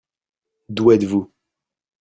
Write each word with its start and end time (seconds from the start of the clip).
D'où 0.69 0.91
êtes-vous? 0.93 1.31